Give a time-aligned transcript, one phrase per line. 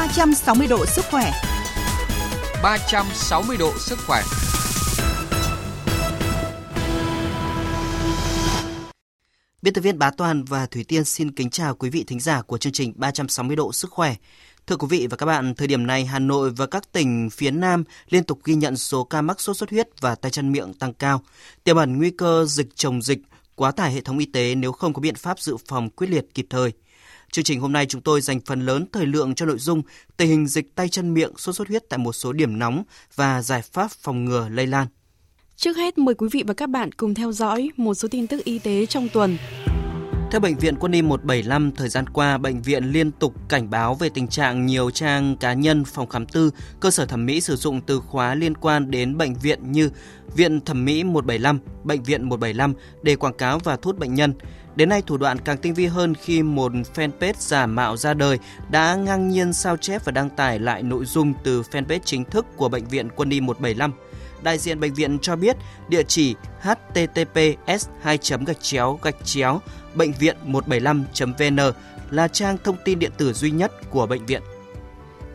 [0.00, 1.32] 360 độ sức khỏe.
[2.62, 4.22] 360 độ sức khỏe.
[9.62, 12.42] Biên tập viên Bá Toàn và Thủy Tiên xin kính chào quý vị thính giả
[12.42, 14.14] của chương trình 360 độ sức khỏe.
[14.66, 17.50] Thưa quý vị và các bạn, thời điểm này Hà Nội và các tỉnh phía
[17.50, 20.74] Nam liên tục ghi nhận số ca mắc sốt xuất huyết và tay chân miệng
[20.74, 21.22] tăng cao,
[21.64, 23.18] tiềm ẩn nguy cơ dịch chồng dịch,
[23.54, 26.26] quá tải hệ thống y tế nếu không có biện pháp dự phòng quyết liệt
[26.34, 26.72] kịp thời.
[27.32, 29.82] Chương trình hôm nay chúng tôi dành phần lớn thời lượng cho nội dung
[30.16, 32.82] tình hình dịch tay chân miệng sốt xuất huyết tại một số điểm nóng
[33.14, 34.86] và giải pháp phòng ngừa lây lan.
[35.56, 38.44] Trước hết mời quý vị và các bạn cùng theo dõi một số tin tức
[38.44, 39.38] y tế trong tuần.
[40.30, 43.94] Theo Bệnh viện Quân y 175, thời gian qua, bệnh viện liên tục cảnh báo
[43.94, 46.50] về tình trạng nhiều trang cá nhân, phòng khám tư,
[46.80, 49.90] cơ sở thẩm mỹ sử dụng từ khóa liên quan đến bệnh viện như
[50.36, 54.34] Viện Thẩm mỹ 175, Bệnh viện 175 để quảng cáo và thu hút bệnh nhân.
[54.80, 58.38] Đến nay, thủ đoạn càng tinh vi hơn khi một fanpage giả mạo ra đời
[58.70, 62.46] đã ngang nhiên sao chép và đăng tải lại nội dung từ fanpage chính thức
[62.56, 63.92] của Bệnh viện Quân y 175
[64.42, 65.56] đại diện bệnh viện cho biết
[65.88, 69.60] địa chỉ https 2 gạch chéo gạch chéo
[69.94, 71.72] bệnh viện 175.vn
[72.10, 74.42] là trang thông tin điện tử duy nhất của bệnh viện.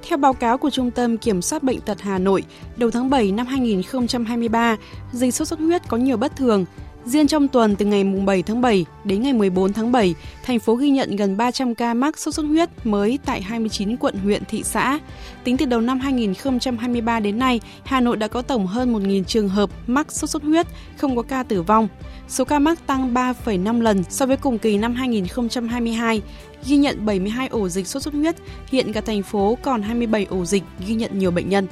[0.08, 2.44] Theo báo cáo của Trung tâm Kiểm soát Bệnh tật Hà Nội,
[2.76, 4.78] đầu tháng 7 năm 2023,
[5.12, 6.66] dịch sốt xuất huyết có nhiều bất thường,
[7.06, 10.75] Riêng trong tuần từ ngày 7 tháng 7 đến ngày 14 tháng 7, thành phố
[10.75, 14.64] ghi nhận gần 300 ca mắc sốt xuất huyết mới tại 29 quận huyện thị
[14.64, 15.00] xã.
[15.44, 19.50] Tính từ đầu năm 2023 đến nay, Hà Nội đã có tổng hơn 1.000 trường
[19.50, 21.88] hợp mắc sốt xuất huyết, không có ca tử vong.
[22.28, 26.22] Số ca mắc tăng 3,5 lần so với cùng kỳ năm 2022,
[26.66, 28.36] ghi nhận 72 ổ dịch sốt xuất huyết,
[28.72, 31.67] hiện cả thành phố còn 27 ổ dịch ghi nhận nhiều bệnh nhân.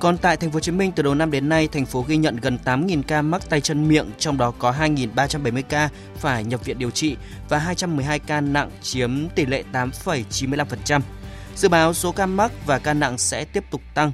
[0.00, 2.16] Còn tại thành phố Hồ Chí Minh từ đầu năm đến nay, thành phố ghi
[2.16, 6.64] nhận gần 8.000 ca mắc tay chân miệng, trong đó có 2.370 ca phải nhập
[6.64, 7.16] viện điều trị
[7.48, 11.00] và 212 ca nặng chiếm tỷ lệ 8,95%.
[11.56, 14.12] Dự báo số ca mắc và ca nặng sẽ tiếp tục tăng.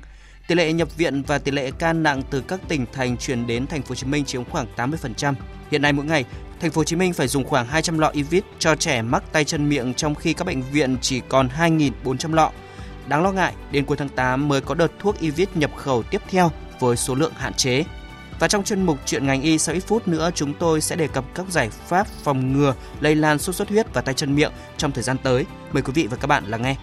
[0.49, 3.67] Tỷ lệ nhập viện và tỷ lệ ca nặng từ các tỉnh thành chuyển đến
[3.67, 5.35] thành phố Hồ Chí Minh chiếm khoảng 80%.
[5.70, 6.25] Hiện nay mỗi ngày,
[6.61, 9.45] thành phố Hồ Chí Minh phải dùng khoảng 200 lọ Ivit cho trẻ mắc tay
[9.45, 12.51] chân miệng trong khi các bệnh viện chỉ còn 2.400 lọ.
[13.09, 16.23] Đáng lo ngại, đến cuối tháng 8 mới có đợt thuốc Ivit nhập khẩu tiếp
[16.29, 16.51] theo
[16.81, 17.85] với số lượng hạn chế.
[18.39, 21.09] Và trong chuyên mục chuyện ngành y sau ít phút nữa chúng tôi sẽ đề
[21.09, 24.53] cập các giải pháp phòng ngừa lây lan sốt xuất huyết và tay chân miệng
[24.77, 25.47] trong thời gian tới.
[25.73, 26.77] Mời quý vị và các bạn lắng nghe.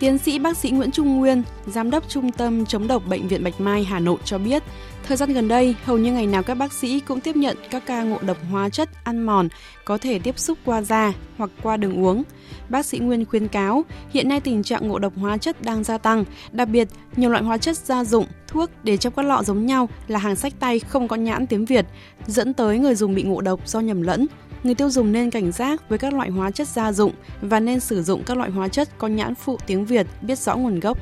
[0.00, 3.44] Tiến sĩ bác sĩ Nguyễn Trung Nguyên, Giám đốc Trung tâm chống độc Bệnh viện
[3.44, 4.62] Bạch Mai Hà Nội cho biết,
[5.06, 7.86] thời gian gần đây, hầu như ngày nào các bác sĩ cũng tiếp nhận các
[7.86, 9.48] ca ngộ độc hóa chất ăn mòn
[9.84, 12.22] có thể tiếp xúc qua da hoặc qua đường uống.
[12.68, 15.98] Bác sĩ Nguyên khuyên cáo, hiện nay tình trạng ngộ độc hóa chất đang gia
[15.98, 19.66] tăng, đặc biệt nhiều loại hóa chất gia dụng, thuốc để trong các lọ giống
[19.66, 21.86] nhau là hàng sách tay không có nhãn tiếng Việt,
[22.26, 24.26] dẫn tới người dùng bị ngộ độc do nhầm lẫn,
[24.64, 27.80] người tiêu dùng nên cảnh giác với các loại hóa chất gia dụng và nên
[27.80, 30.98] sử dụng các loại hóa chất có nhãn phụ tiếng Việt biết rõ nguồn gốc.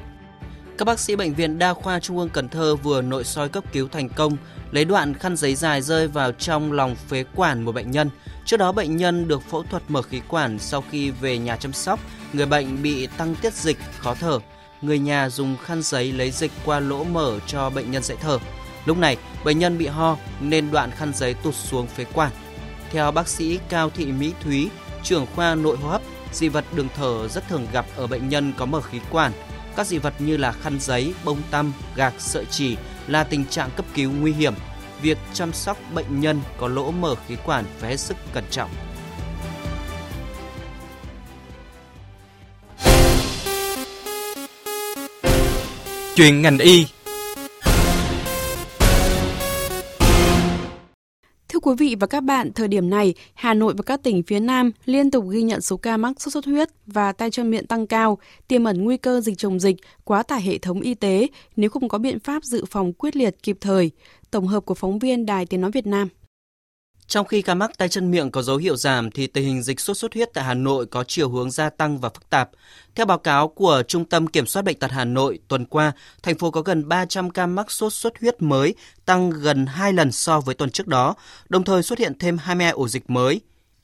[0.78, 3.64] Các bác sĩ bệnh viện Đa khoa Trung ương Cần Thơ vừa nội soi cấp
[3.72, 4.36] cứu thành công,
[4.70, 8.10] lấy đoạn khăn giấy dài rơi vào trong lòng phế quản một bệnh nhân.
[8.44, 11.72] Trước đó bệnh nhân được phẫu thuật mở khí quản sau khi về nhà chăm
[11.72, 12.00] sóc,
[12.32, 14.38] người bệnh bị tăng tiết dịch, khó thở.
[14.82, 18.38] Người nhà dùng khăn giấy lấy dịch qua lỗ mở cho bệnh nhân dễ thở.
[18.84, 22.32] Lúc này, bệnh nhân bị ho nên đoạn khăn giấy tụt xuống phế quản.
[22.92, 24.68] Theo bác sĩ Cao Thị Mỹ Thúy,
[25.02, 28.52] trưởng khoa nội hô hấp, dị vật đường thở rất thường gặp ở bệnh nhân
[28.56, 29.32] có mở khí quản.
[29.76, 32.76] Các dị vật như là khăn giấy, bông tăm, gạc, sợi chỉ
[33.06, 34.54] là tình trạng cấp cứu nguy hiểm.
[35.02, 38.70] Việc chăm sóc bệnh nhân có lỗ mở khí quản phải hết sức cẩn trọng.
[46.14, 46.86] Chuyện ngành y
[51.62, 54.70] quý vị và các bạn, thời điểm này, Hà Nội và các tỉnh phía Nam
[54.84, 57.86] liên tục ghi nhận số ca mắc sốt xuất huyết và tay chân miệng tăng
[57.86, 58.18] cao,
[58.48, 61.88] tiềm ẩn nguy cơ dịch chồng dịch, quá tải hệ thống y tế nếu không
[61.88, 63.90] có biện pháp dự phòng quyết liệt kịp thời.
[64.30, 66.08] Tổng hợp của phóng viên Đài Tiếng Nói Việt Nam.
[67.12, 69.80] Trong khi ca mắc tay chân miệng có dấu hiệu giảm thì tình hình dịch
[69.80, 72.50] sốt xuất huyết tại Hà Nội có chiều hướng gia tăng và phức tạp.
[72.94, 75.92] Theo báo cáo của Trung tâm Kiểm soát Bệnh tật Hà Nội, tuần qua,
[76.22, 78.74] thành phố có gần 300 ca mắc sốt xuất huyết mới,
[79.04, 81.14] tăng gần 2 lần so với tuần trước đó,
[81.48, 83.40] đồng thời xuất hiện thêm 22 ổ dịch mới.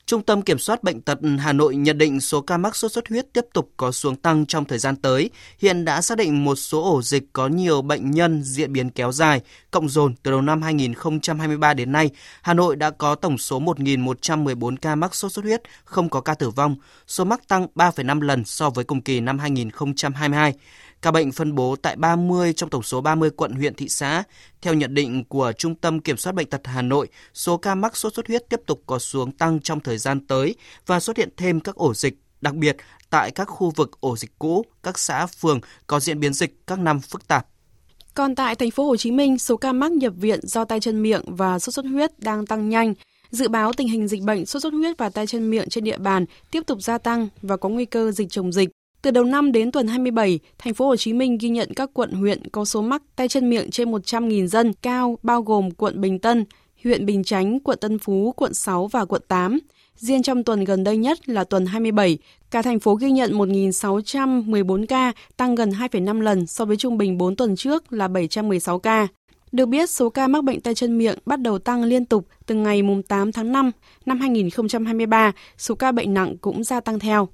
[0.09, 3.07] Trung tâm Kiểm soát Bệnh tật Hà Nội nhận định số ca mắc sốt xuất
[3.07, 5.29] huyết tiếp tục có xuống tăng trong thời gian tới.
[5.59, 9.11] Hiện đã xác định một số ổ dịch có nhiều bệnh nhân diễn biến kéo
[9.11, 9.41] dài,
[9.71, 12.09] cộng dồn từ đầu năm 2023 đến nay,
[12.41, 16.33] Hà Nội đã có tổng số 1.114 ca mắc sốt xuất huyết, không có ca
[16.33, 16.75] tử vong,
[17.07, 20.53] số mắc tăng 3,5 lần so với cùng kỳ năm 2022.
[21.01, 24.23] Ca bệnh phân bố tại 30 trong tổng số 30 quận huyện thị xã.
[24.61, 27.97] Theo nhận định của Trung tâm Kiểm soát Bệnh tật Hà Nội, số ca mắc
[27.97, 30.55] sốt xuất huyết tiếp tục có xuống tăng trong thời gian tới
[30.85, 32.77] và xuất hiện thêm các ổ dịch Đặc biệt,
[33.09, 36.79] tại các khu vực ổ dịch cũ, các xã phường có diễn biến dịch các
[36.79, 37.47] năm phức tạp.
[38.13, 41.01] Còn tại thành phố Hồ Chí Minh, số ca mắc nhập viện do tay chân
[41.01, 42.93] miệng và sốt xuất huyết đang tăng nhanh.
[43.31, 45.97] Dự báo tình hình dịch bệnh sốt xuất huyết và tay chân miệng trên địa
[45.97, 48.69] bàn tiếp tục gia tăng và có nguy cơ dịch chồng dịch.
[49.01, 52.11] Từ đầu năm đến tuần 27, thành phố Hồ Chí Minh ghi nhận các quận
[52.11, 56.19] huyện có số mắc tay chân miệng trên 100.000 dân cao bao gồm quận Bình
[56.19, 56.45] Tân,
[56.83, 59.59] huyện Bình Chánh, quận Tân Phú, quận 6 và quận 8.
[59.95, 62.17] Riêng trong tuần gần đây nhất là tuần 27,
[62.51, 67.17] cả thành phố ghi nhận 1.614 ca, tăng gần 2,5 lần so với trung bình
[67.17, 69.07] 4 tuần trước là 716 ca.
[69.51, 72.55] Được biết, số ca mắc bệnh tay chân miệng bắt đầu tăng liên tục từ
[72.55, 73.71] ngày 8 tháng 5
[74.05, 77.27] năm 2023, số ca bệnh nặng cũng gia tăng theo.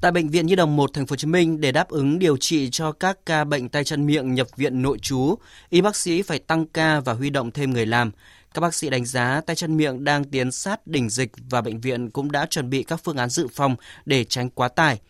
[0.00, 2.36] Tại bệnh viện Nhi đồng 1 thành phố Hồ Chí Minh để đáp ứng điều
[2.36, 5.34] trị cho các ca bệnh tay chân miệng nhập viện nội trú,
[5.70, 8.10] y bác sĩ phải tăng ca và huy động thêm người làm.
[8.54, 11.80] Các bác sĩ đánh giá tay chân miệng đang tiến sát đỉnh dịch và bệnh
[11.80, 13.76] viện cũng đã chuẩn bị các phương án dự phòng
[14.06, 15.00] để tránh quá tải.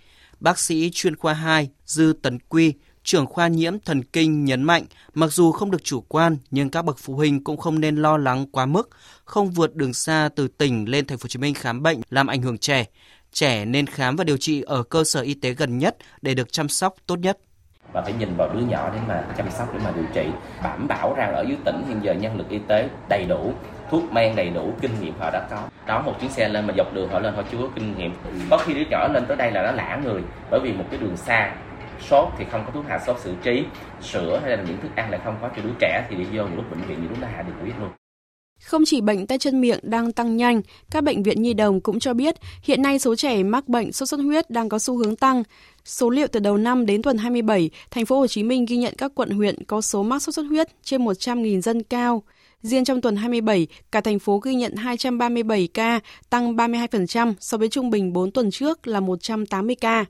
[0.41, 2.75] Bác sĩ chuyên khoa 2 Dư Tấn Quy,
[3.05, 4.85] trưởng khoa nhiễm thần kinh nhấn mạnh,
[5.15, 8.17] mặc dù không được chủ quan nhưng các bậc phụ huynh cũng không nên lo
[8.17, 8.91] lắng quá mức,
[9.25, 12.27] không vượt đường xa từ tỉnh lên thành phố Hồ Chí Minh khám bệnh làm
[12.27, 12.87] ảnh hưởng trẻ.
[13.37, 16.53] Trẻ nên khám và điều trị ở cơ sở y tế gần nhất để được
[16.53, 17.38] chăm sóc tốt nhất.
[17.93, 20.31] Và phải nhìn vào đứa nhỏ để mà chăm sóc, để mà điều trị.
[20.62, 23.53] Đảm bảo rằng ở dưới tỉnh hiện giờ nhân lực y tế đầy đủ,
[23.91, 25.69] thuốc men đầy đủ, kinh nghiệm họ đã có.
[25.87, 28.12] Đón một chuyến xe lên mà dọc đường họ lên họ chưa có kinh nghiệm.
[28.50, 31.00] Có khi đứa nhỏ lên tới đây là nó lã người, bởi vì một cái
[31.00, 31.55] đường xa.
[32.00, 33.65] Sốt thì không có thuốc hạ sốt xử trí,
[34.00, 35.49] sữa hay là những thức ăn lại không có.
[35.56, 37.56] Cho đứa trẻ thì đi vô những lúc bệnh viện thì đúng là hạ đường
[37.62, 37.91] huyết luôn
[38.62, 41.99] không chỉ bệnh tay chân miệng đang tăng nhanh, các bệnh viện nhi đồng cũng
[41.99, 45.17] cho biết hiện nay số trẻ mắc bệnh sốt xuất huyết đang có xu hướng
[45.17, 45.43] tăng.
[45.85, 48.94] Số liệu từ đầu năm đến tuần 27, thành phố Hồ Chí Minh ghi nhận
[48.99, 52.23] các quận huyện có số mắc sốt xuất huyết trên 100.000 dân cao.
[52.62, 56.00] Riêng trong tuần 27, cả thành phố ghi nhận 237 ca,
[56.31, 60.05] tăng 32% so với trung bình 4 tuần trước là 180 ca.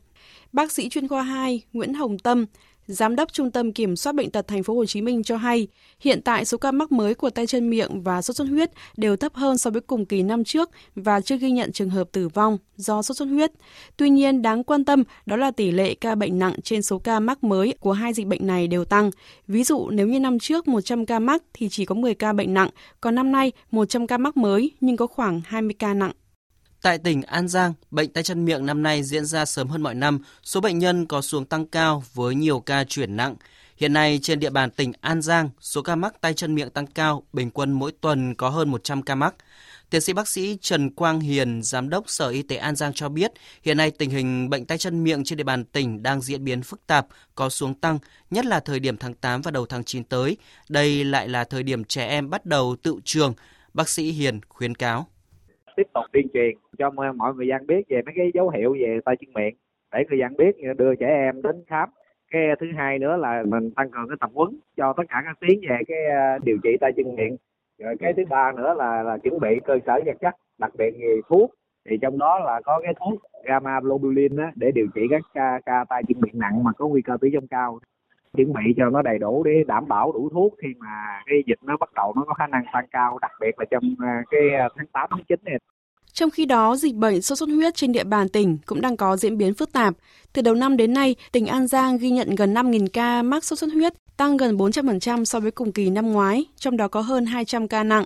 [0.53, 2.47] Bác sĩ chuyên khoa 2 Nguyễn Hồng Tâm,
[2.87, 5.69] Giám đốc Trung tâm Kiểm soát bệnh tật thành phố Hồ Chí Minh cho hay,
[6.01, 9.17] hiện tại số ca mắc mới của tay chân miệng và sốt xuất huyết đều
[9.17, 12.29] thấp hơn so với cùng kỳ năm trước và chưa ghi nhận trường hợp tử
[12.29, 13.53] vong do sốt xuất huyết.
[13.97, 17.21] Tuy nhiên, đáng quan tâm đó là tỷ lệ ca bệnh nặng trên số ca
[17.21, 19.11] mắc mới của hai dịch bệnh này đều tăng.
[19.47, 22.55] Ví dụ, nếu như năm trước 100 ca mắc thì chỉ có 10 ca bệnh
[22.55, 26.13] nặng, còn năm nay 100 ca mắc mới nhưng có khoảng 20 ca nặng.
[26.87, 29.95] Tại tỉnh An Giang, bệnh tay chân miệng năm nay diễn ra sớm hơn mọi
[29.95, 33.35] năm, số bệnh nhân có xuống tăng cao với nhiều ca chuyển nặng.
[33.77, 36.87] Hiện nay trên địa bàn tỉnh An Giang, số ca mắc tay chân miệng tăng
[36.87, 39.35] cao, bình quân mỗi tuần có hơn 100 ca mắc.
[39.91, 43.09] Tiến sĩ bác sĩ Trần Quang Hiền, Giám đốc Sở Y tế An Giang cho
[43.09, 46.45] biết, hiện nay tình hình bệnh tay chân miệng trên địa bàn tỉnh đang diễn
[46.45, 47.99] biến phức tạp, có xuống tăng,
[48.31, 50.37] nhất là thời điểm tháng 8 và đầu tháng 9 tới.
[50.69, 53.35] Đây lại là thời điểm trẻ em bắt đầu tự trường.
[53.75, 55.09] Bác sĩ Hiền khuyến cáo
[55.77, 59.01] tiếp tục tuyên truyền cho mọi người dân biết về mấy cái dấu hiệu về
[59.05, 59.55] tay chân miệng.
[59.93, 61.89] Để người dân biết đưa trẻ em đến khám.
[62.31, 65.23] Cái ờ, thứ hai nữa là mình tăng cường cái tập huấn cho tất cả
[65.25, 67.37] các tuyến về cái ờ, điều trị tay chân miệng.
[67.79, 70.95] Rồi cái thứ ba nữa là là chuẩn bị cơ sở vật chất đặc biệt
[70.99, 71.51] về thuốc.
[71.91, 75.61] Thì trong đó là có cái thuốc gamma globulin á, để điều trị các ca,
[75.67, 77.79] ca tay chân miệng nặng mà có nguy cơ tử vong cao
[78.37, 81.59] chuẩn bị cho nó đầy đủ để đảm bảo đủ thuốc khi mà cái dịch
[81.63, 84.41] nó bắt đầu nó có khả năng tăng cao đặc biệt là trong à, cái
[84.59, 85.59] à, tháng 8 tháng 9 này
[86.17, 89.17] trong khi đó, dịch bệnh sốt xuất huyết trên địa bàn tỉnh cũng đang có
[89.17, 89.95] diễn biến phức tạp.
[90.33, 93.59] Từ đầu năm đến nay, tỉnh An Giang ghi nhận gần 5.000 ca mắc sốt
[93.59, 97.27] xuất huyết, tăng gần 400% so với cùng kỳ năm ngoái, trong đó có hơn
[97.27, 98.05] 200 ca nặng.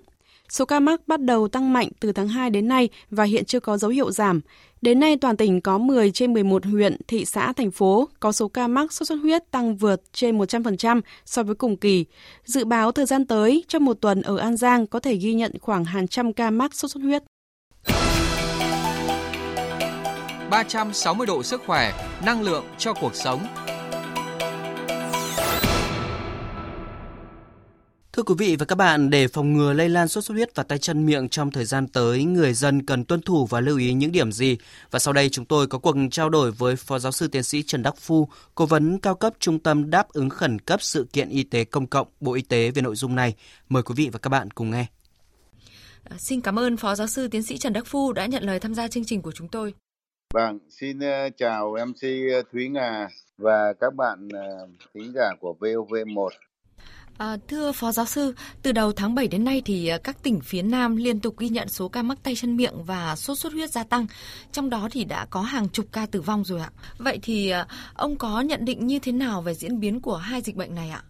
[0.50, 3.60] Số ca mắc bắt đầu tăng mạnh từ tháng 2 đến nay và hiện chưa
[3.60, 4.40] có dấu hiệu giảm.
[4.82, 8.48] Đến nay, toàn tỉnh có 10 trên 11 huyện, thị xã, thành phố có số
[8.48, 12.04] ca mắc sốt xuất huyết tăng vượt trên 100% so với cùng kỳ.
[12.44, 15.52] Dự báo thời gian tới, trong một tuần ở An Giang có thể ghi nhận
[15.60, 17.22] khoảng hàng trăm ca mắc sốt xuất huyết.
[20.50, 21.92] 360 độ sức khỏe,
[22.26, 23.46] năng lượng cho cuộc sống.
[28.20, 30.62] Thưa quý vị và các bạn, để phòng ngừa lây lan sốt xuất huyết và
[30.62, 33.92] tay chân miệng trong thời gian tới, người dân cần tuân thủ và lưu ý
[33.92, 34.58] những điểm gì?
[34.90, 37.62] Và sau đây chúng tôi có cuộc trao đổi với Phó Giáo sư Tiến sĩ
[37.62, 41.28] Trần Đắc Phu, Cố vấn cao cấp Trung tâm Đáp ứng Khẩn cấp Sự kiện
[41.28, 43.34] Y tế Công cộng Bộ Y tế về nội dung này.
[43.68, 44.86] Mời quý vị và các bạn cùng nghe.
[46.04, 48.60] À, xin cảm ơn Phó Giáo sư Tiến sĩ Trần Đắc Phu đã nhận lời
[48.60, 49.74] tham gia chương trình của chúng tôi.
[50.34, 53.08] Vâng, xin uh, chào MC ờ, Thúy Nga
[53.38, 56.28] và các bạn uh, thính giả của VOV1.
[57.20, 60.40] À, thưa Phó Giáo sư, từ đầu tháng 7 đến nay thì à, các tỉnh
[60.40, 63.52] phía Nam liên tục ghi nhận số ca mắc tay chân miệng và sốt xuất
[63.52, 64.06] huyết gia tăng,
[64.52, 66.70] trong đó thì đã có hàng chục ca tử vong rồi ạ.
[66.98, 70.40] Vậy thì à, ông có nhận định như thế nào về diễn biến của hai
[70.40, 71.02] dịch bệnh này ạ?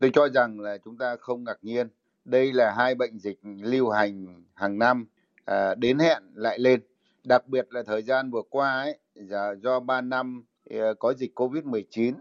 [0.00, 1.88] Tôi cho rằng là chúng ta không ngạc nhiên.
[2.24, 5.06] Đây là hai bệnh dịch lưu hành hàng năm,
[5.44, 6.80] à, đến hẹn lại lên
[7.24, 11.32] đặc biệt là thời gian vừa qua ấy do, do 3 năm à, có dịch
[11.34, 12.14] Covid-19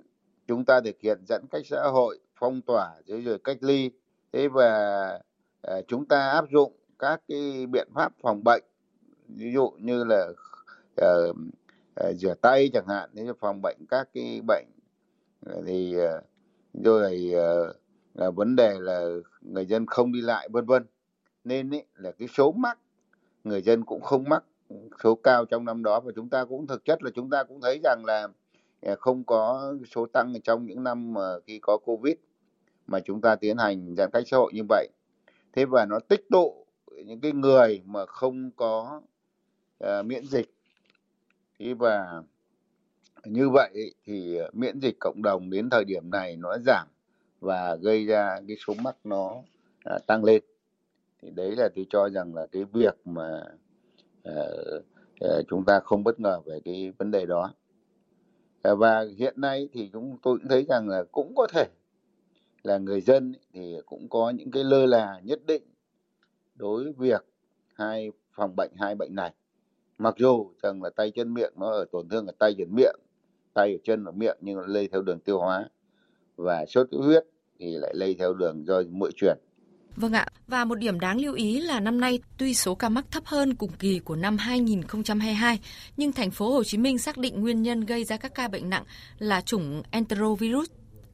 [0.47, 3.91] chúng ta thực hiện giãn cách xã hội, phong tỏa rồi, rồi cách ly.
[4.33, 4.69] Thế và
[5.61, 8.63] ờ, chúng ta áp dụng các cái biện pháp phòng bệnh
[9.27, 10.27] ví dụ như là
[11.01, 11.35] uh,
[12.09, 14.65] uh, rửa tay chẳng hạn thế phòng bệnh các cái bệnh
[15.65, 16.23] thì uh,
[16.83, 17.75] rồi uh,
[18.13, 19.05] là vấn đề là
[19.41, 20.85] người dân không đi lại vân vân.
[21.43, 22.79] Nên ý, là cái số mắc
[23.43, 24.43] người dân cũng không mắc
[25.03, 25.99] số cao trong năm đó.
[25.99, 28.27] Và chúng ta cũng thực chất là chúng ta cũng thấy rằng là
[28.85, 32.15] Ờ, không có số tăng trong những năm mà khi có covid
[32.87, 34.87] mà chúng ta tiến hành giãn cách xã hội như vậy.
[35.53, 36.65] Thế và nó tích tụ
[37.05, 39.01] những cái người mà không có
[39.83, 40.53] uh, miễn dịch.
[41.59, 42.21] Thế và
[43.25, 46.87] như vậy thì miễn dịch cộng đồng đến thời điểm này nó giảm
[47.39, 49.31] và gây ra cái số mắc nó
[49.95, 50.43] uh, tăng lên.
[51.21, 53.43] Thì đấy là tôi cho rằng là cái việc mà
[54.29, 54.83] uh,
[55.25, 57.53] uh, chúng ta không bất ngờ về cái vấn đề đó.
[58.63, 61.65] Ờ, và hiện nay thì chúng tôi cũng thấy rằng là cũng có thể
[62.63, 65.63] là người dân thì cũng có những cái lơ là nhất định
[66.55, 67.25] đối với việc
[67.73, 69.33] hai phòng bệnh, hai bệnh này.
[69.97, 72.95] Mặc dù rằng là tay chân miệng nó ở tổn thương ở tay chân miệng,
[73.53, 75.69] tay ở chân ở miệng nhưng nó lây theo đường tiêu hóa
[76.35, 77.25] và sốt xuất huyết
[77.59, 79.37] thì lại lây theo đường do mũi truyền.
[79.95, 83.05] Vâng ạ, và một điểm đáng lưu ý là năm nay tuy số ca mắc
[83.11, 85.59] thấp hơn cùng kỳ của năm 2022,
[85.97, 88.69] nhưng thành phố Hồ Chí Minh xác định nguyên nhân gây ra các ca bệnh
[88.69, 88.83] nặng
[89.17, 90.69] là chủng enterovirus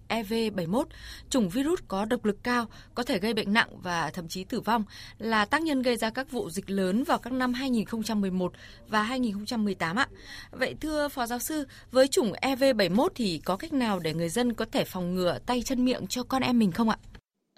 [0.10, 0.84] EV71,
[1.30, 4.60] chủng virus có độc lực cao, có thể gây bệnh nặng và thậm chí tử
[4.60, 4.84] vong,
[5.18, 8.54] là tác nhân gây ra các vụ dịch lớn vào các năm 2011
[8.88, 10.08] và 2018 ạ.
[10.52, 14.54] Vậy thưa Phó Giáo sư, với chủng EV71 thì có cách nào để người dân
[14.54, 16.98] có thể phòng ngừa tay chân miệng cho con em mình không ạ?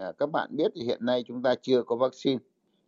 [0.01, 2.39] À, các bạn biết thì hiện nay chúng ta chưa có vaccine.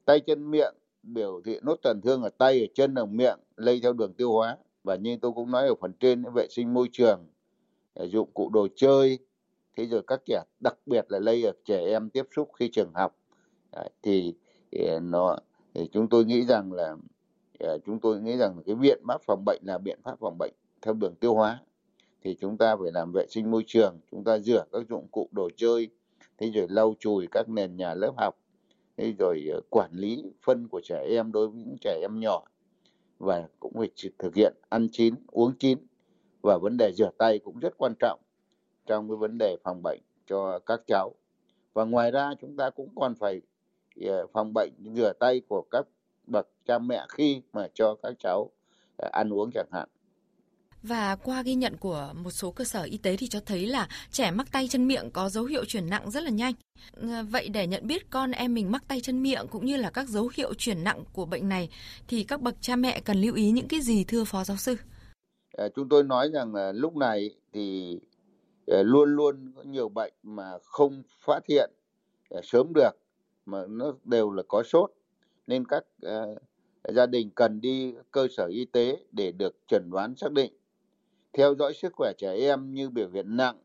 [0.05, 3.79] Tay chân miệng biểu hiện nốt tổn thương ở tay, ở chân, ở miệng, lây
[3.84, 4.58] theo đường tiêu hóa.
[4.84, 7.27] Và như tôi cũng nói ở phần trên, vệ sinh môi trường,
[7.93, 9.20] à, dụng cụ đồ chơi,
[9.77, 12.91] thế rồi các trẻ đặc biệt là lây ở trẻ em tiếp xúc khi trường
[12.93, 13.15] học
[13.72, 14.34] à, thì,
[14.72, 15.38] thì nó
[15.74, 16.96] thì chúng tôi nghĩ rằng là
[17.60, 20.53] à, chúng tôi nghĩ rằng cái biện pháp phòng bệnh là biện pháp phòng bệnh
[20.82, 21.62] theo đường tiêu hóa
[22.24, 25.29] thì chúng ta phải làm vệ sinh môi trường chúng ta rửa các dụng cụ
[25.32, 25.89] đồ chơi
[26.38, 28.36] thế rồi lau chùi các nền nhà lớp học.
[28.98, 32.44] Thế rồi ờ, quản lý phân của trẻ em đối với những trẻ em nhỏ.
[33.20, 35.78] Và cũng phải thực hiện ăn chín, uống chín.
[36.42, 38.20] Và vấn đề rửa tay cũng rất quan trọng
[38.86, 41.16] trong cái vấn đề phòng bệnh cho các cháu.
[41.74, 43.42] Và ngoài ra chúng ta cũng còn phải
[44.02, 45.88] ờ, phòng bệnh, rửa tay của các
[46.28, 48.52] bậc cha mẹ khi mà cho các cháu
[48.98, 49.90] ờ, ăn uống chẳng hạn
[50.84, 53.88] và qua ghi nhận của một số cơ sở y tế thì cho thấy là
[54.12, 56.54] trẻ mắc tay chân miệng có dấu hiệu chuyển nặng rất là nhanh.
[57.02, 59.90] Ờ, vậy để nhận biết con em mình mắc tay chân miệng cũng như là
[59.90, 61.70] các dấu hiệu chuyển nặng của bệnh này
[62.08, 64.75] thì các bậc cha mẹ cần lưu ý những cái gì thưa phó giáo sư?
[65.58, 68.00] À, chúng tôi nói rằng là lúc này thì
[68.68, 71.72] ờ, luôn luôn có nhiều bệnh mà không phát hiện
[72.44, 72.92] sớm được
[73.46, 74.92] mà nó đều là có sốt
[75.48, 76.38] nên các uh,
[76.96, 80.54] gia đình cần đi cơ sở y tế để được chẩn đoán xác định
[81.34, 83.58] theo dõi sức khỏe trẻ em như biểu hiện nặng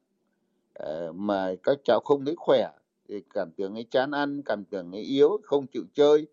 [0.75, 2.71] ờ, mà các cháu không thấy khỏe
[3.09, 6.27] thì cảm tưởng ấy chán ăn cảm tưởng ấy yếu không chịu chơi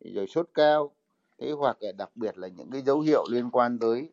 [0.00, 0.92] rồi sốt cao.
[1.38, 4.08] Thế hoặc là đặc biệt là những cái dấu hiệu liên quan tới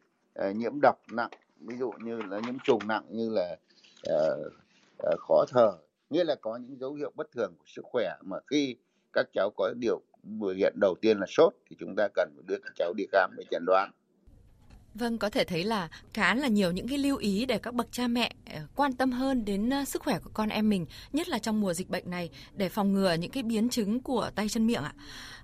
[0.49, 1.29] uh, nhiễm độc nặng
[1.59, 3.57] ví dụ như là nhiễm trùng nặng như là
[4.13, 4.53] uh,
[5.13, 5.71] uh, khó thở
[6.09, 8.75] nghĩa là có những dấu hiệu bất thường của sức khỏe mà khi
[9.13, 12.43] các cháu có điều biểu hiện đầu tiên là sốt thì chúng ta cần phải
[12.47, 13.91] đưa các cháu đi khám để chẩn đoán.
[14.95, 17.87] Vâng, có thể thấy là khá là nhiều những cái lưu ý để các bậc
[17.91, 21.29] cha mẹ ờ, quan tâm hơn đến ờ, sức khỏe của con em mình, nhất
[21.29, 24.49] là trong mùa dịch bệnh này để phòng ngừa những cái biến chứng của tay
[24.49, 24.93] chân miệng ạ.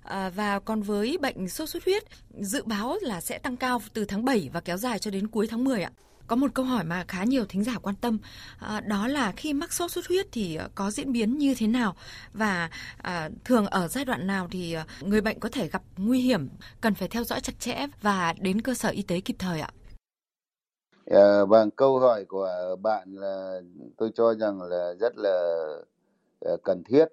[0.02, 2.04] À, và còn với bệnh sốt xuất huyết,
[2.40, 5.46] dự báo là sẽ tăng cao từ tháng 7 và kéo dài cho đến cuối
[5.46, 5.90] tháng 10 ạ.
[6.30, 8.18] Có một câu hỏi mà khá nhiều thính giả quan tâm,
[8.58, 11.66] à, đó là khi mắc sốt xuất huyết thì ờ, có diễn biến như thế
[11.66, 11.94] nào?
[12.32, 12.70] Và
[13.02, 16.48] à, thường ở giai đoạn nào thì người bệnh có thể gặp nguy hiểm,
[16.80, 19.70] cần phải theo dõi chặt chẽ và đến cơ sở y tế kịp thời ạ?
[21.06, 23.60] À, vâng, câu hỏi của bạn là
[23.96, 25.66] tôi cho rằng là rất là
[26.64, 27.06] cần thiết.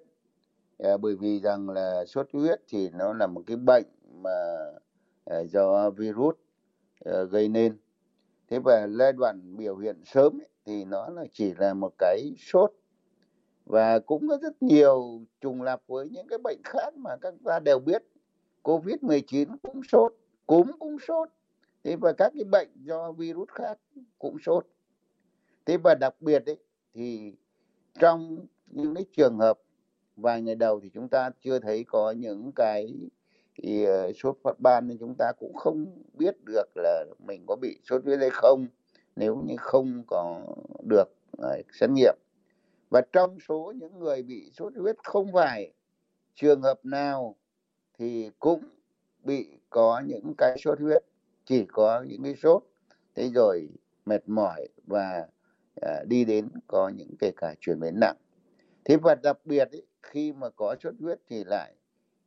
[0.78, 3.86] À, bởi vì rằng là sốt huyết thì nó là một cái bệnh
[4.22, 4.56] mà
[5.44, 6.34] do virus
[7.30, 7.76] gây nên
[8.50, 12.32] thế và giai đoạn biểu hiện sớm ấy, thì nó là chỉ là một cái
[12.38, 12.72] sốt.
[13.66, 17.60] Và cũng có rất nhiều trùng lặp với những cái bệnh khác mà các ta
[17.60, 18.02] đều biết.
[18.62, 20.14] Covid 19 cũng sốt
[20.46, 21.28] cúm cũng sốt.
[21.84, 23.78] Thế và các cái bệnh do virus khác
[24.18, 24.66] cũng sốt.
[25.66, 26.58] Thế và đặc biệt ấy,
[26.94, 27.32] thì
[28.00, 29.58] trong những cái trường hợp
[30.16, 32.94] vài ngày đầu thì chúng ta chưa thấy có những cái
[33.62, 37.56] thì ờ, sốt phát ban thì chúng ta cũng không biết được là mình có
[37.56, 38.66] bị sốt huyết hay không.
[39.16, 40.40] Nếu như không có
[40.82, 42.14] được ờ, xét nghiệm.
[42.90, 45.72] Và trong số những người bị sốt huyết không phải
[46.34, 47.36] trường hợp nào
[47.98, 48.62] thì cũng
[49.24, 51.02] bị có những cái sốt huyết
[51.44, 52.62] chỉ có những cái sốt.
[53.14, 53.68] Thế rồi
[54.06, 55.26] mệt mỏi và
[55.80, 58.16] à, đi đến có những kể cả chuyển biến nặng.
[58.84, 61.74] Thế và đặc biệt ý, khi mà có sốt huyết thì lại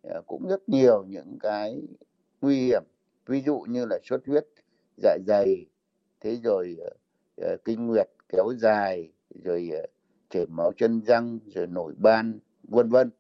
[0.02, 1.82] Ờ, cũng rất nhiều những cái
[2.42, 2.84] nguy hiểm.
[3.26, 4.46] Ví dụ như là sốt huyết
[4.98, 5.66] dạ dày
[6.20, 6.90] thế rồi ờ,
[7.38, 9.12] ờ, kinh nguyệt kéo dài
[9.44, 9.70] rồi
[10.30, 13.12] chảy máu chân răng rồi nổi ban vân vân.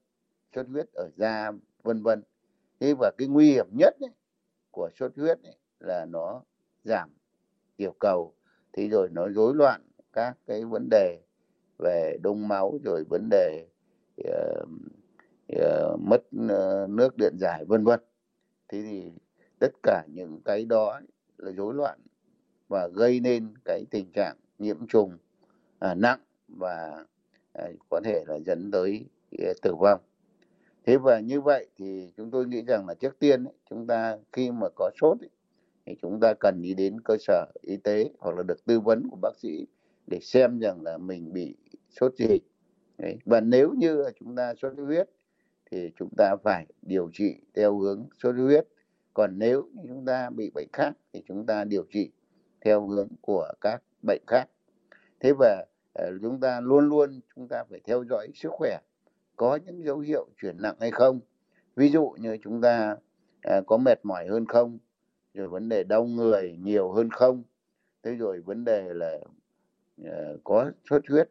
[0.55, 1.51] Sốt huyết ở da
[1.83, 2.23] vân vân.
[2.79, 4.11] Thế và cái nguy hiểm nhất ấy,
[4.71, 6.43] của sốt huyết ấy, là nó
[6.83, 7.09] giảm
[7.77, 8.33] tiểu cầu
[8.73, 9.81] thì rồi nó rối loạn
[10.13, 11.19] các cái vấn đề
[11.79, 13.65] về đông máu rồi vấn đề
[14.21, 14.67] uh,
[15.59, 17.99] Ờ, mất ờ, nước điện giải vân vân
[18.69, 19.11] thế thì
[19.59, 20.99] tất cả những cái đó
[21.37, 21.99] là rối loạn
[22.67, 25.17] và gây nên cái tình trạng nhiễm trùng
[25.79, 27.05] à, nặng và
[27.53, 29.05] à, có thể là dẫn tới
[29.39, 30.01] à, tử vong
[30.85, 34.17] thế và như vậy thì chúng tôi nghĩ rằng là trước tiên ấy, chúng ta
[34.31, 35.29] khi mà có sốt ấy,
[35.85, 39.07] thì chúng ta cần đi đến cơ sở y tế hoặc là được tư vấn
[39.09, 39.65] của bác sĩ
[40.07, 41.55] để xem rằng là mình bị
[41.89, 42.39] sốt gì
[42.97, 43.17] Đấy.
[43.25, 45.09] và nếu như chúng ta sốt huyết
[45.71, 48.67] thì chúng ta phải điều trị theo hướng sốt xuất huyết.
[49.13, 52.11] Còn nếu chúng ta bị bệnh khác thì chúng ta điều trị
[52.61, 54.45] theo hướng của các bệnh khác.
[55.19, 58.77] Thế và ờ, chúng ta luôn luôn chúng ta phải theo dõi sức khỏe,
[59.35, 61.19] có những dấu hiệu chuyển nặng hay không.
[61.75, 62.95] Ví dụ như chúng ta
[63.41, 64.77] à, có mệt mỏi hơn không,
[65.33, 67.43] rồi vấn đề đau người nhiều hơn không,
[68.03, 69.17] thế rồi vấn đề là
[70.03, 71.29] ờ, có xuất huyết.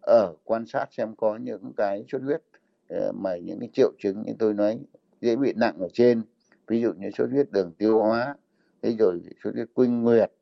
[0.00, 2.42] Ở quan sát xem có những cái xuất huyết
[2.88, 4.78] Ờ, mà những cái triệu chứng như tôi nói,
[5.20, 6.22] dễ bị nặng ở trên,
[6.66, 8.36] ví dụ như sốt huyết đường tiêu hóa,
[8.82, 10.32] thế rồi sốt huyết quinh nguyệt,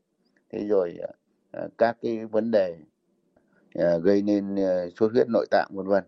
[0.53, 1.13] thế rồi ờ,
[1.53, 2.77] ờ, các cái vấn đề
[4.03, 4.57] gây nên
[4.97, 6.05] sốt huyết nội tạng vân vân.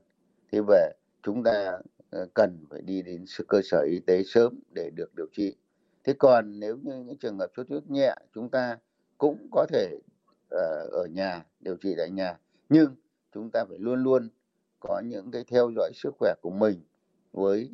[0.52, 1.78] Thế về chúng ta
[2.34, 5.56] cần phải đi đến cơ sở y tế sớm để được điều trị.
[6.04, 8.78] Thế còn nếu như những trường hợp sốt huyết nhẹ, chúng ta
[9.18, 9.98] cũng có thể
[10.92, 12.38] ở nhà, điều trị tại nhà.
[12.68, 12.94] Nhưng
[13.34, 14.28] chúng ta phải luôn luôn
[14.88, 16.80] có những cái theo dõi sức khỏe của mình
[17.32, 17.70] với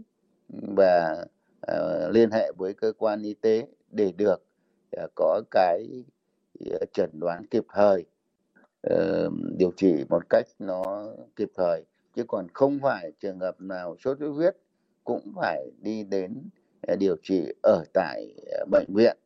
[0.48, 1.24] và
[1.72, 4.42] uh, liên hệ với cơ quan y tế để được
[5.02, 6.04] uh, có cái
[6.64, 8.04] uh, chẩn đoán kịp thời
[8.92, 13.96] uh, điều trị một cách nó kịp thời chứ còn không phải trường hợp nào
[14.04, 14.56] sốt xuất huyết
[15.04, 16.42] cũng phải đi đến
[16.98, 18.34] điều trị ở tại
[18.70, 19.16] bệnh viện.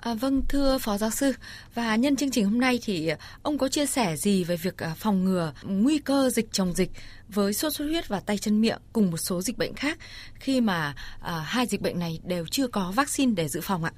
[0.00, 1.32] À, vâng thưa phó giáo sư
[1.74, 4.82] và nhân chương trình hôm nay thì à, ông có chia sẻ gì về việc
[4.82, 6.90] à, phòng ngừa nguy cơ dịch chồng dịch
[7.28, 9.98] với sốt xuất huyết và tay chân miệng cùng một số dịch bệnh khác
[10.34, 13.92] khi mà à, hai dịch bệnh này đều chưa có vaccine để dự phòng ạ?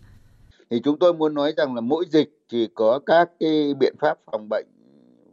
[0.70, 4.18] Thì chúng tôi muốn nói rằng là mỗi dịch thì có các cái biện pháp
[4.32, 4.66] phòng bệnh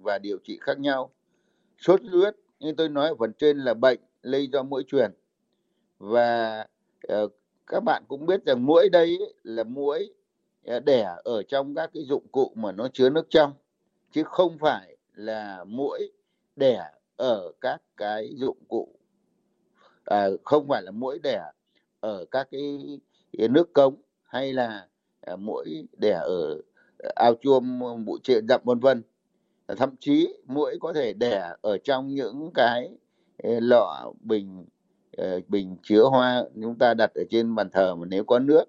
[0.02, 1.10] và điều trị khác nhau.
[1.80, 5.12] Sốt xuất huyết như tôi nói ở phần trên là bệnh lây do mũi truyền
[6.00, 6.66] và
[7.14, 7.32] uh,
[7.68, 10.10] các bạn cũng biết rằng mũi đây ấy, là mũi
[10.66, 13.54] Ờ, đẻ ở trong các cái dụng cụ mà nó chứa nước trong
[14.12, 16.12] chứ không phải là mũi
[16.56, 18.96] đẻ ở các cái dụng cụ.
[20.06, 21.44] À, không phải là mũi đẻ
[22.00, 23.00] ở các cái,
[23.50, 24.88] nước cống hay là
[25.22, 26.62] à, mũi đẻ ở
[27.00, 29.04] à, ao chuông bụi trệ đậm vân vân.
[29.68, 32.90] À, thậm chí mũi có thể đẻ ở trong những cái
[33.44, 34.66] ờ, lọ bình
[35.18, 38.66] ờ, bình chứa hoa chúng ta đặt ở trên bàn thờ mà nếu có nước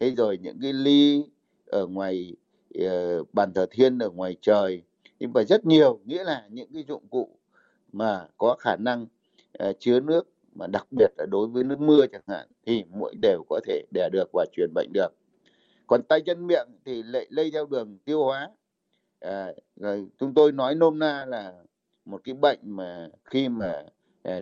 [0.00, 1.24] thế rồi những cái ly
[1.66, 2.36] ở ngoài
[2.78, 4.82] uh, bàn thờ thiên ở ngoài trời.
[5.18, 7.38] Nhưng mà rất nhiều nghĩa là những cái dụng cụ
[7.92, 9.06] mà có khả năng
[9.68, 13.14] uh, chứa nước mà đặc biệt là đối với nước mưa chẳng hạn thì mũi
[13.22, 15.08] đều có thể đẻ được và truyền bệnh được.
[15.86, 18.50] Còn tay chân miệng thì lây, lây theo đường tiêu hóa.
[19.20, 21.52] À, rồi chúng tôi nói nôm na là
[22.04, 23.84] một cái bệnh mà khi mà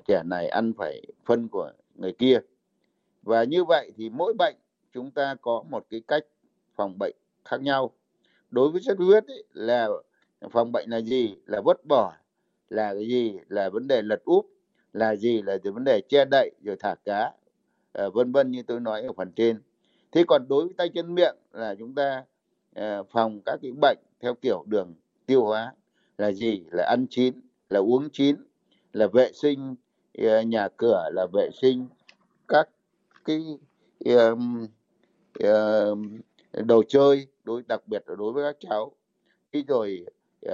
[0.06, 2.40] trẻ này ăn phải phân của người kia.
[3.22, 4.56] Và như vậy thì mỗi bệnh
[4.94, 6.24] chúng ta có một cái cách
[6.74, 7.90] phòng bệnh khác nhau.
[8.50, 9.88] Đối với xuất huyết ấy, là
[10.50, 11.37] phòng bệnh là gì?
[11.46, 12.12] Là vứt bỏ
[12.68, 13.38] là cái gì?
[13.48, 14.46] Là vấn đề lật úp
[14.92, 15.42] là gì?
[15.42, 17.33] Là vấn đề che đậy rồi thả cá
[17.92, 19.62] à, vân vân như tôi nói ở phần trên.
[20.12, 22.24] Thế còn đối với tay chân miệng là chúng ta
[22.74, 24.94] à, phòng các cái bệnh theo kiểu đường
[25.26, 25.74] tiêu hóa
[26.18, 26.64] là gì?
[26.70, 27.35] Là ăn chín
[27.70, 28.37] là uống chín
[28.92, 29.74] là vệ sinh
[30.18, 31.88] ờ, nhà cửa là vệ sinh
[32.48, 32.68] các
[33.24, 33.59] cái
[34.04, 34.66] um,
[35.40, 35.94] Ờ,
[36.53, 38.92] đồ chơi đối đặc biệt là đối với các cháu.
[39.53, 40.07] Khi rồi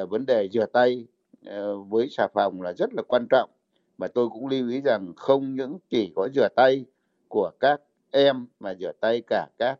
[0.03, 1.07] uh, vấn đề rửa tay
[1.49, 3.51] uh, với xà phòng là rất là quan trọng.
[3.99, 6.85] Mà tôi cũng lưu ý rằng không những chỉ có rửa tay
[7.29, 9.79] của các em mà rửa tay cả các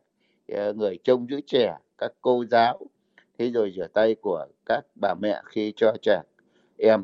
[0.75, 2.79] người trông giữ trẻ các cô giáo.
[3.37, 6.21] Thế rồi rửa tay của các bà mẹ khi cho trẻ
[6.77, 7.03] em.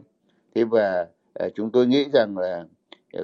[0.56, 1.08] Thế và
[1.46, 2.66] uh, chúng tôi nghĩ rằng là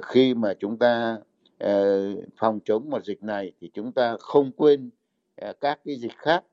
[0.02, 1.18] khi mà chúng ta
[1.58, 2.00] Ờ,
[2.36, 4.90] phòng chống một dịch này thì chúng ta không quên
[5.36, 6.44] ờ, các cái dịch khác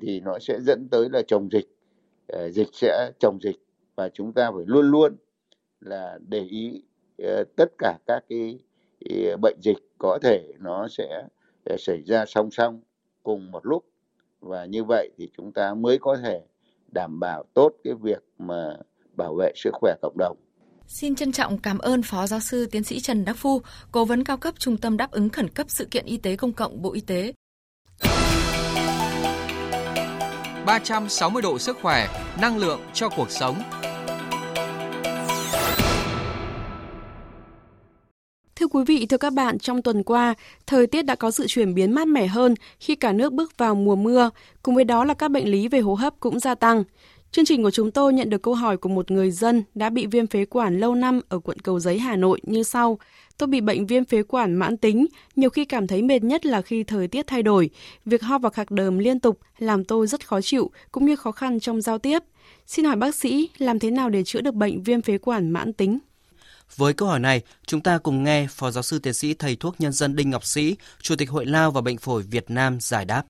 [0.00, 1.66] thì nó sẽ dẫn tới là chồng dịch
[2.28, 3.56] ờ, dịch sẽ chồng dịch
[3.96, 5.16] và chúng ta phải luôn luôn
[5.80, 6.82] là để ý
[7.56, 8.58] tất cả các cái
[9.42, 11.26] bệnh dịch có thể nó sẽ
[11.78, 12.80] xảy ra song song
[13.22, 13.84] cùng một lúc
[14.40, 16.42] và như vậy thì chúng ta mới có thể
[16.94, 18.76] đảm bảo tốt cái việc mà
[19.16, 20.36] bảo vệ sức khỏe cộng đồng.
[20.88, 24.24] Xin trân trọng cảm ơn Phó Giáo sư Tiến sĩ Trần Đắc Phu, Cố vấn
[24.24, 26.92] cao cấp Trung tâm đáp ứng khẩn cấp sự kiện y tế công cộng Bộ
[26.92, 27.32] Y tế.
[30.66, 32.08] 360 độ sức khỏe,
[32.40, 33.62] năng lượng cho cuộc sống.
[38.56, 40.34] Thưa quý vị, thưa các bạn, trong tuần qua,
[40.66, 43.74] thời tiết đã có sự chuyển biến mát mẻ hơn khi cả nước bước vào
[43.74, 44.30] mùa mưa,
[44.62, 46.84] cùng với đó là các bệnh lý về hô hấp cũng gia tăng.
[47.32, 50.06] Chương trình của chúng tôi nhận được câu hỏi của một người dân đã bị
[50.06, 52.98] viêm phế quản lâu năm ở quận Cầu Giấy, Hà Nội như sau.
[53.38, 56.62] Tôi bị bệnh viêm phế quản mãn tính, nhiều khi cảm thấy mệt nhất là
[56.62, 57.70] khi thời tiết thay đổi.
[58.04, 61.32] Việc ho và khạc đờm liên tục làm tôi rất khó chịu, cũng như khó
[61.32, 62.22] khăn trong giao tiếp.
[62.66, 65.72] Xin hỏi bác sĩ, làm thế nào để chữa được bệnh viêm phế quản mãn
[65.72, 65.98] tính?
[66.76, 69.74] Với câu hỏi này, chúng ta cùng nghe Phó Giáo sư Tiến sĩ Thầy thuốc
[69.78, 73.04] nhân dân Đinh Ngọc Sĩ, Chủ tịch Hội Lao và Bệnh phổi Việt Nam giải
[73.04, 73.24] đáp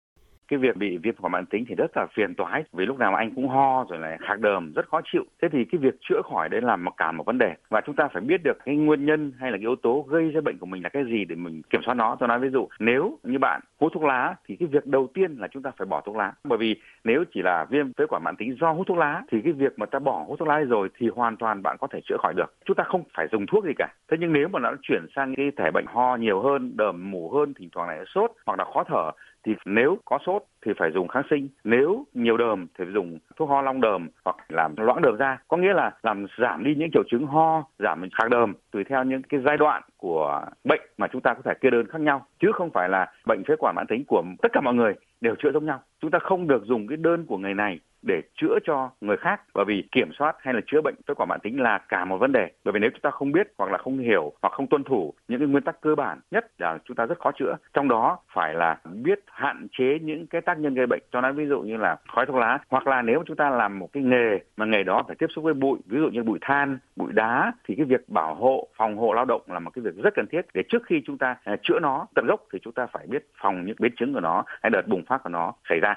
[0.53, 3.15] cái việc bị viêm phổi mãn tính thì rất là phiền toái, vì lúc nào
[3.15, 5.25] anh cũng ho rồi lại khạc đờm, rất khó chịu.
[5.43, 7.55] Thế thì cái việc chữa khỏi đấy là một cả một vấn đề.
[7.71, 10.31] Và chúng ta phải biết được cái nguyên nhân hay là cái yếu tố gây
[10.31, 12.17] ra bệnh của mình là cái gì để mình kiểm soát nó.
[12.21, 15.37] Tôi nói ví dụ, nếu như bạn hút thuốc lá thì cái việc đầu tiên
[15.39, 16.33] là chúng ta phải bỏ thuốc lá.
[16.45, 19.41] Bởi vì nếu chỉ là viêm phế quản mãn tính do hút thuốc lá, thì
[19.45, 22.01] cái việc mà ta bỏ hút thuốc lá rồi thì hoàn toàn bạn có thể
[22.05, 22.55] chữa khỏi được.
[22.65, 23.89] Chúng ta không phải dùng thuốc gì cả.
[24.11, 27.31] Thế nhưng nếu mà nó chuyển sang cái thể bệnh ho nhiều hơn, đờm mủ
[27.31, 29.11] hơn, thỉnh thoảng lại sốt hoặc là khó thở
[29.47, 31.49] thì nếu có sốt thì phải dùng kháng sinh.
[31.65, 35.39] Nếu nhiều đờm thì phải dùng thuốc ho long đờm hoặc làm loãng đờm ra
[35.49, 39.05] có nghĩa là làm giảm đi những triệu chứng ho, giảm khạc đờm tùy theo
[39.05, 42.27] những cái giai đoạn của bệnh mà chúng ta có thể kê đơn khác nhau.
[42.41, 45.35] Chứ không phải là bệnh phế quản mãn tính của tất cả mọi người đều
[45.35, 45.81] chữa giống nhau.
[46.01, 49.41] Chúng ta không được dùng cái đơn của người này để chữa cho người khác.
[49.55, 52.19] Bởi vì kiểm soát hay là chữa bệnh phế quản mãn tính là cả một
[52.19, 52.51] vấn đề.
[52.65, 55.15] Bởi vì nếu chúng ta không biết hoặc là không hiểu hoặc không tuân thủ
[55.29, 57.57] những cái nguyên tắc cơ bản nhất là chúng ta rất khó chữa.
[57.73, 61.03] Trong đó phải là biết hạn chế những cái tác nhân gây bệnh.
[61.13, 63.79] Cho nói ví dụ như là khói thuốc lá hoặc là nếu chúng ta làm
[63.79, 66.39] một cái nghề mà nghề đó phải tiếp xúc với bụi, ví dụ như bụi
[66.41, 69.83] than, bụi đá thì cái việc bảo hộ, phòng hộ lao động là một cái
[69.83, 70.41] việc rất cần thiết.
[70.55, 73.27] Để trước khi chúng ta à, chữa nó tận gốc thì chúng ta phải biết
[73.43, 75.95] phòng những biến chứng của nó hay đợt bùng phát của nó xảy ra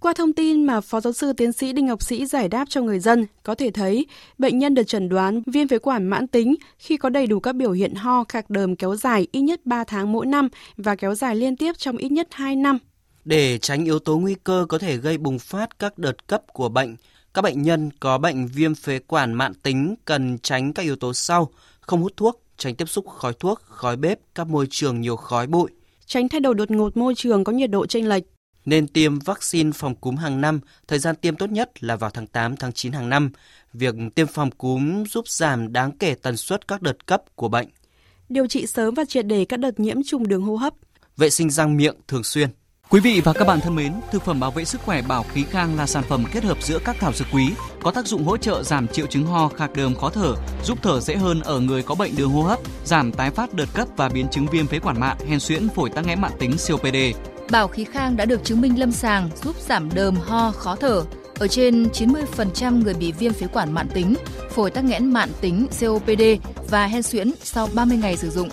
[0.00, 2.80] qua thông tin mà Phó Giáo sư Tiến sĩ Đinh Ngọc Sĩ giải đáp cho
[2.82, 4.06] người dân, có thể thấy
[4.38, 7.54] bệnh nhân được chẩn đoán viêm phế quản mãn tính khi có đầy đủ các
[7.54, 11.14] biểu hiện ho, khạc đờm kéo dài ít nhất 3 tháng mỗi năm và kéo
[11.14, 12.78] dài liên tiếp trong ít nhất 2 năm.
[13.24, 16.68] Để tránh yếu tố nguy cơ có thể gây bùng phát các đợt cấp của
[16.68, 16.96] bệnh,
[17.34, 21.12] các bệnh nhân có bệnh viêm phế quản mãn tính cần tránh các yếu tố
[21.12, 21.48] sau,
[21.80, 25.46] không hút thuốc, tránh tiếp xúc khói thuốc, khói bếp, các môi trường nhiều khói
[25.46, 25.70] bụi.
[26.06, 28.22] Tránh thay đổi đột ngột môi trường có nhiệt độ chênh lệch,
[28.66, 32.26] nên tiêm vaccine phòng cúm hàng năm, thời gian tiêm tốt nhất là vào tháng
[32.26, 33.30] 8, tháng 9 hàng năm.
[33.72, 37.68] Việc tiêm phòng cúm giúp giảm đáng kể tần suất các đợt cấp của bệnh.
[38.28, 40.74] Điều trị sớm và triệt để các đợt nhiễm trùng đường hô hấp.
[41.16, 42.50] Vệ sinh răng miệng thường xuyên.
[42.90, 45.44] Quý vị và các bạn thân mến, thực phẩm bảo vệ sức khỏe Bảo Khí
[45.50, 47.52] Khang là sản phẩm kết hợp giữa các thảo dược quý,
[47.82, 51.00] có tác dụng hỗ trợ giảm triệu chứng ho, khạc đờm, khó thở, giúp thở
[51.00, 54.08] dễ hơn ở người có bệnh đường hô hấp, giảm tái phát đợt cấp và
[54.08, 56.96] biến chứng viêm phế quản mạn, hen suyễn, phổi tắc nghẽn mạng tính COPD.
[57.50, 61.04] Bảo khí khang đã được chứng minh lâm sàng giúp giảm đờm ho, khó thở.
[61.38, 64.14] Ở trên 90% người bị viêm phế quản mạn tính,
[64.50, 66.22] phổi tắc nghẽn mạn tính COPD
[66.70, 68.48] và hen suyễn sau 30 ngày sử dụng.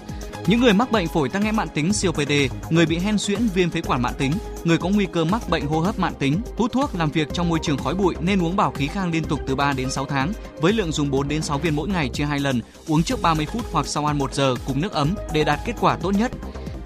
[0.48, 2.32] Những người mắc bệnh phổi tắc nghẽn mạn tính COPD,
[2.70, 4.32] người bị hen suyễn viêm phế quản mạn tính,
[4.64, 7.50] người có nguy cơ mắc bệnh hô hấp mạn tính, hút thuốc, làm việc trong
[7.50, 10.06] môi trường khói bụi nên uống bảo khí khang liên tục từ 3 đến 6
[10.06, 13.22] tháng với lượng dùng 4 đến 6 viên mỗi ngày chia 2 lần, uống trước
[13.22, 16.12] 30 phút hoặc sau ăn 1 giờ cùng nước ấm để đạt kết quả tốt
[16.12, 16.32] nhất.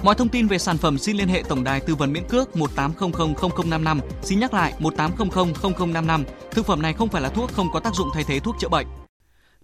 [0.03, 2.55] Mọi thông tin về sản phẩm xin liên hệ tổng đài tư vấn miễn cước
[2.55, 3.99] 18000055.
[4.21, 6.23] Xin nhắc lại 18000055.
[6.51, 8.69] Thực phẩm này không phải là thuốc, không có tác dụng thay thế thuốc chữa
[8.69, 8.87] bệnh.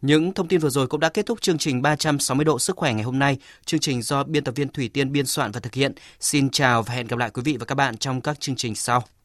[0.01, 2.93] Những thông tin vừa rồi cũng đã kết thúc chương trình 360 độ sức khỏe
[2.93, 3.37] ngày hôm nay.
[3.65, 5.93] Chương trình do biên tập viên Thủy Tiên biên soạn và thực hiện.
[6.19, 8.75] Xin chào và hẹn gặp lại quý vị và các bạn trong các chương trình
[8.75, 9.03] sau.